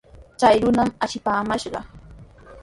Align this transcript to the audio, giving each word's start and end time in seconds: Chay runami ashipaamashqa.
Chay 0.39 0.55
runami 0.63 0.93
ashipaamashqa. 1.03 1.79